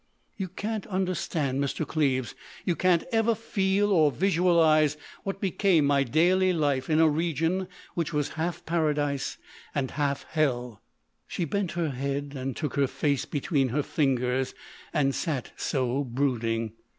[0.35, 1.85] You can't understand, Mr.
[1.87, 8.11] Cleves—you can't ever feel or visualise what became my daily life in a region which
[8.11, 9.37] was half paradise
[9.75, 10.81] and half hell——"
[11.27, 14.55] She bent her head and took her face between her fingers,
[14.91, 16.73] and sat so, brooding.